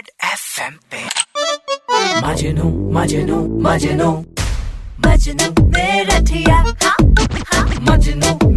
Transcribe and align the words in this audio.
Red 0.00 0.10
FM 0.24 0.74
पे। 0.90 0.98
मजनू 2.26 2.68
मजनू 2.92 3.38
मजनू। 3.62 4.10
मजनू 5.06 5.48
हाँ, 6.50 6.64
हाँ, 6.84 7.66
मजनू 7.90 8.48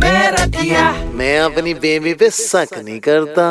मैं 1.18 1.40
अपनी 1.40 1.74
बेबी 1.74 2.14
पे 2.14 2.30
शक 2.30 2.78
नहीं 2.78 3.00
करता। 3.00 3.48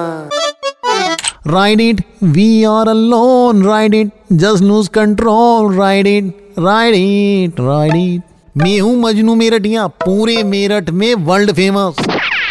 Ride 1.52 1.82
it, 1.84 2.02
we 2.36 2.48
are 2.72 2.88
alone. 2.94 3.62
Ride 3.66 3.98
it, 4.00 4.10
just 4.42 4.66
lose 4.70 4.90
control. 4.98 5.70
Ride 5.80 6.10
it, 6.12 6.32
ride 6.68 6.98
it, 7.02 7.60
ride 7.60 7.96
it 7.96 8.22
मैं 8.56 8.78
हूँ 8.80 8.96
मजनू 9.00 9.34
मेरठिया 9.34 9.86
पूरे 9.86 10.42
मेरठ 10.44 10.90
में 10.90 11.14
वर्ल्ड 11.28 11.52
फ़ेमस 11.52 11.96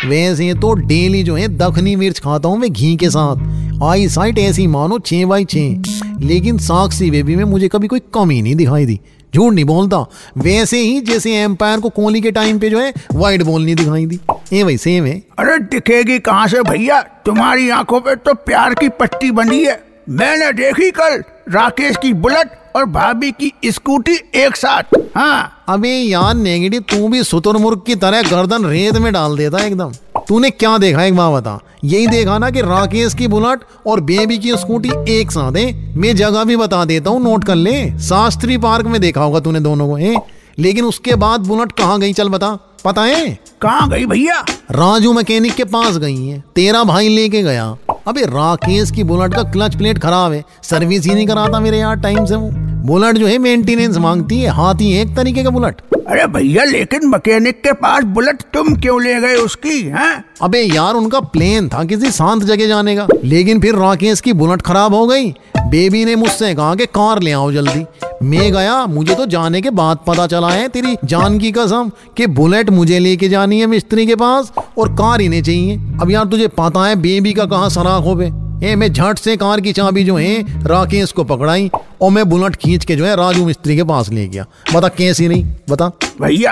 वैसे 0.06 0.54
तो 0.54 0.74
डेली 0.74 1.22
जो 1.24 1.36
है 1.36 1.48
दखनी 1.48 1.96
मिर्च 1.96 2.20
खाता 2.20 2.50
हूँ 2.50 2.58
मैं 2.58 2.72
घी 2.74 2.96
के 2.96 3.10
साथ। 3.10 3.84
आई 3.84 4.08
साइट 4.10 4.38
ऐसी 4.40 4.68
मानो 4.68 5.00
छः 5.00 5.26
बाई 5.26 5.46
छः 5.46 6.20
लेकिन 6.20 6.58
साक्षी 6.58 7.10
बेबी 7.12 7.36
में 7.36 7.44
मुझे 7.44 7.68
कभी 7.68 7.88
कोई 7.88 8.00
कमी 8.14 8.42
नहीं 8.42 8.56
दिखाई 8.56 8.86
दी। 8.86 9.00
झूठ 9.36 9.54
नहीं 9.54 9.66
बोलता। 9.66 9.98
वैसे 10.38 10.78
ही 10.78 11.00
जैसे 11.02 11.36
एम्पायर 11.36 11.80
को 11.80 11.90
कोहली 11.90 12.22
के 12.22 12.32
टाइम 12.32 12.60
पे 12.60 12.70
जो 12.70 12.80
है 12.80 12.94
वाइट 13.14 13.44
बॉल 13.44 13.64
नहीं 13.64 13.76
दिखाई 13.76 14.06
दी। 14.06 14.20
ए 14.54 14.64
भाई 14.64 14.78
सेम 14.78 15.06
है। 15.06 15.18
अरे 15.40 15.58
दिखेगी 15.60 16.20
कहाँ 16.20 16.48
से 16.48 16.62
भैया? 16.62 17.02
तुम्हारी 17.26 17.70
आँखों 17.70 18.00
पे 18.02 18.16
तो 18.16 18.34
प्यार 18.34 18.74
की 18.74 18.90
पट्टी 18.90 19.32
बनी 19.32 19.64
है। 19.64 19.80
मैंने 20.10 20.52
देखी 20.54 20.92
कल 20.92 21.24
राकेश 21.50 21.98
की 21.98 22.14
बुलेट। 22.16 22.60
और 22.76 22.86
भाभी 22.86 23.32
की 23.32 23.54
स्कूटी 23.66 24.20
एक 24.36 24.56
साथ। 24.56 24.84
हाँ। 25.16 25.64
अबे 25.70 25.90
यार 25.90 26.34
नेगेटिव 26.34 26.82
तू 26.82 27.08
भी 27.08 27.24
सुतुरमुर्ग 27.24 27.82
की 27.88 27.96
तरह 27.96 28.22
गर्दन 28.22 28.66
रेत 28.66 28.94
में 28.94 29.14
डाल 29.14 29.38
देता 29.38 29.58
एकदम। 29.60 29.92
तूने 30.28 30.50
क्या 30.50 30.78
देखा 30.78 31.04
एक 31.04 31.16
बात 31.16 31.34
बता। 31.34 31.60
यही 31.84 32.08
देखा 32.08 32.38
ना 32.38 32.50
कि 32.50 32.62
राकेश 32.62 33.14
की 33.14 33.28
बुलेट 33.28 33.60
और 33.88 34.00
बेबी 34.00 34.38
की 34.38 34.58
स्कूटी 34.58 34.92
एक 35.10 35.32
साथ 35.32 35.58
है। 35.58 35.98
मैं 35.98 36.16
जगह 36.16 36.44
भी 36.44 36.56
बता 36.56 36.86
देता 36.86 37.10
हूँ 37.10 37.24
नोट 37.24 37.44
कर 37.44 37.56
ले। 37.56 38.00
शास्त्री 38.00 38.58
पार्क 38.58 38.86
में 38.86 39.02
देखा 39.02 39.24
होगा 39.24 39.40
तूने 39.40 39.60
दोनों 39.60 39.88
को 39.88 39.96
है। 39.96 40.16
लेकिन 40.60 40.86
उसके 40.86 41.16
बाद 41.16 41.40
बुलेट 41.40 41.72
कहाँ 41.72 42.00
गई 42.00 42.14
चल 42.14 42.30
बता। 42.30 42.58
पता 42.86 43.02
है? 43.02 43.40
कहाँ 43.62 43.90
गई 43.90 44.06
भैया? 44.06 44.46
राजू 44.72 45.14
मैकेनिक 45.14 45.54
के 45.54 45.64
पास 45.64 45.98
गई 45.98 46.26
है। 46.26 46.44
तेरा 46.56 46.84
भाई 46.84 47.08
लेके 47.08 47.42
गया। 47.42 47.76
अबे 48.08 48.22
राकेश 48.22 48.92
की 48.92 49.04
बुलेट 49.04 49.34
का 49.34 49.44
क्लच 49.44 49.76
प्लेट 49.76 50.00
खराब 50.00 50.32
है। 50.32 50.44
सर्विस 50.64 51.06
ही 51.06 51.14
नहीं 51.14 51.28
कराता 51.28 51.60
मेरे 51.60 51.78
यार 51.78 51.96
टाइम 51.96 52.26
से 52.26 52.36
वो। 52.36 52.50
बुलेट 52.86 53.16
जो 53.16 53.28
है 53.28 53.38
मेंटेनेंस 53.38 53.98
मांगती 53.98 54.40
है 54.42 54.50
हाथी 54.50 54.92
है 54.92 55.02
एक 55.02 55.16
तरीके 55.16 55.44
का 55.44 55.50
बुलेट। 55.50 55.82
अरे 56.08 56.26
भैया 56.28 56.64
लेकिन 56.64 57.08
मैकेनिक 57.10 57.62
के 57.64 57.72
पास 57.74 58.04
बुलेट 58.04 58.42
तुम 58.42 58.76
क्यों 58.76 59.02
ले 59.04 59.20
गए 59.22 59.36
उसकी 59.36 59.82
हैं? 59.82 60.26
अबे 60.42 60.62
यार 60.62 60.94
उनका 60.94 61.20
प्लेन 61.20 61.70
था 61.70 61.84
किसी 61.84 62.12
शांत 62.12 62.44
जगह 62.44 62.68
जाने 62.68 62.96
का। 62.96 63.08
लेकिन 63.24 63.60
फिर 63.60 63.76
राकेश 63.76 64.22
की 64.22 64.34
बुलेट 64.34 64.62
खराब 64.62 64.94
हो 64.94 65.08
गई। 65.08 65.32
बेबी 65.58 66.06
ने 66.06 66.16
मुझसे 66.16 66.54
कहा 66.56 66.76
कि 66.76 66.86
कार 66.86 67.22
ले 67.22 67.32
आओ 67.32 67.52
जल्दी। 67.52 67.86
मैं 68.24 68.52
गया 68.54 68.86
मुझे 68.86 69.16
तो 69.16 69.26
जाने 69.26 69.62
के 69.62 69.70
बाद 69.70 69.98
पता 70.08 70.28
चला 70.28 70.50
है 70.50 70.68
तेरी 70.68 70.98
जान 71.06 71.38
की 71.40 71.52
कसम 71.52 71.92
कि 72.18 72.28
बुलेट 72.28 72.70
मुझे 72.70 73.00
लेके 73.00 73.30
जानी 73.30 73.60
है 73.60 73.66
मिस्त्री 73.66 74.06
के 74.08 74.16
पास। 74.16 74.52
और 74.78 74.94
कार 74.94 75.22
इन्हें 75.22 75.44
चाहिए। 75.44 75.76
अब 76.02 76.12
यार 76.12 76.26
तुझे 76.26 76.48
पता 76.60 76.86
है 76.88 76.96
बेबी 76.96 77.34
का 77.34 77.46
कहाँ 77.46 77.70
सराख 77.70 78.04
हो 78.04 78.16
बे 78.16 78.32
ए 78.64 78.76
मैं 78.76 78.92
झट 78.94 79.18
से 79.18 79.36
कार 79.38 79.62
की 79.62 79.72
चाबी 79.74 80.04
जो 80.04 80.16
है 80.18 80.64
राकेश 80.64 81.12
को 81.12 81.24
पकड़ाई 81.24 81.70
और 82.02 82.12
मैं 82.12 82.30
बुलेट 82.30 82.56
खींच 82.56 82.86
के 82.86 82.96
जो 82.96 83.06
है 83.06 83.16
राजू 83.16 83.46
मिस्त्री 83.46 83.76
के 83.76 83.84
पास 83.84 84.10
ले 84.10 84.28
गया। 84.28 84.46
बता 84.74 84.88
कैसी 84.88 85.28
नहीं? 85.28 85.46
बता। 85.70 85.88
भैया 86.22 86.52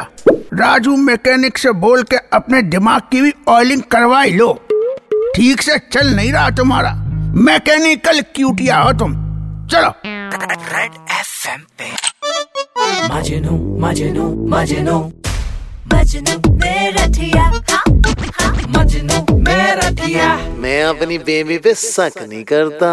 राजू 0.54 0.96
मैकेनिक 0.98 1.58
से 1.58 1.72
बोल 1.82 2.04
के 2.04 2.16
अपने 2.34 2.62
दिमाग 2.62 3.02
की 3.12 3.22
भी 3.22 3.32
ऑयलिंग 3.48 3.82
करवाई 3.82 4.32
लो। 4.32 4.52
ठीक 5.36 5.62
से 5.62 5.78
चल 5.94 6.08
नहीं 6.16 6.32
रहा 6.34 6.50
तुम्हारा। 6.50 6.94
मैकेनिकल 7.36 8.22
क्यूटिया 8.36 8.78
हो 8.78 8.92
तुम। 8.94 9.14
चलो। 9.68 9.94
रेड 10.06 10.92
एफएम 11.12 11.62
पे। 11.80 11.92
मजनू 13.14 13.58
मजनू 13.80 14.28
मजनू। 14.50 15.00
मजनू 15.94 16.54
मेरा 16.56 17.06
ठिया 17.08 17.44
हाँ, 17.44 17.84
मेरा 18.90 19.90
ठिया 20.00 20.28
मैं 20.60 20.82
अपनी 20.84 21.18
बेबी 21.18 21.58
पे 21.58 21.74
शक 21.74 22.14
नहीं 22.20 22.44
करता। 22.44 22.90